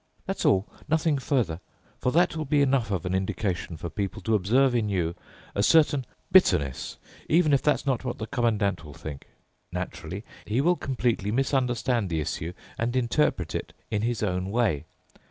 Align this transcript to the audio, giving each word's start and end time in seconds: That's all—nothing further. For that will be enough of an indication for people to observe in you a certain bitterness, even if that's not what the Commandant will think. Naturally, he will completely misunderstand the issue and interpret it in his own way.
That's 0.25 0.45
all—nothing 0.45 1.19
further. 1.19 1.59
For 1.99 2.11
that 2.11 2.35
will 2.35 2.45
be 2.45 2.63
enough 2.63 2.89
of 2.89 3.05
an 3.05 3.13
indication 3.13 3.77
for 3.77 3.87
people 3.87 4.19
to 4.23 4.33
observe 4.33 4.73
in 4.73 4.89
you 4.89 5.13
a 5.53 5.61
certain 5.61 6.07
bitterness, 6.31 6.97
even 7.29 7.53
if 7.53 7.61
that's 7.61 7.85
not 7.85 8.03
what 8.03 8.17
the 8.17 8.25
Commandant 8.25 8.83
will 8.83 8.95
think. 8.95 9.27
Naturally, 9.71 10.23
he 10.43 10.59
will 10.59 10.75
completely 10.75 11.29
misunderstand 11.31 12.09
the 12.09 12.19
issue 12.19 12.53
and 12.79 12.95
interpret 12.95 13.53
it 13.53 13.73
in 13.91 14.01
his 14.01 14.23
own 14.23 14.49
way. 14.49 14.85